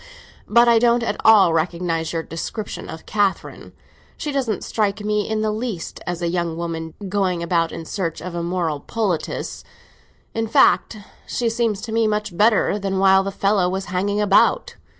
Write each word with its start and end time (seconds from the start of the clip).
But 0.47 0.67
I 0.67 0.79
don't 0.79 1.03
at 1.03 1.17
all 1.23 1.53
recognise 1.53 2.11
your 2.11 2.23
description 2.23 2.89
of 2.89 3.05
Catherine. 3.05 3.71
She 4.17 4.31
doesn't 4.31 4.63
strike 4.63 5.01
me 5.01 5.29
in 5.29 5.41
the 5.41 5.51
least 5.51 5.99
as 6.07 6.23
a 6.23 6.27
young 6.27 6.57
woman 6.57 6.95
going 7.07 7.43
about 7.43 7.71
in 7.71 7.85
search 7.85 8.19
of 8.19 8.33
a 8.33 8.41
moral 8.41 8.79
poultice. 8.79 9.63
In 10.33 10.47
fact, 10.47 10.97
she 11.27 11.51
seems 11.51 11.81
to 11.81 11.91
me 11.91 12.07
much 12.07 12.35
better 12.35 12.79
than 12.79 12.97
while 12.97 13.21
the 13.21 13.31
fellow 13.31 13.69
was 13.69 13.85
hanging 13.93 14.19
about. 14.19 14.73